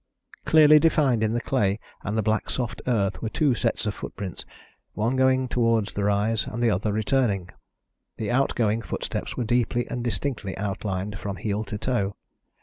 [0.45, 4.45] Clearly defined in the clay and the black soft earth were two sets of footprints,
[4.95, 7.51] one going towards the rise, and the other returning.
[8.17, 12.15] The outgoing footsteps were deeply and distinctly outlined from heel to toe.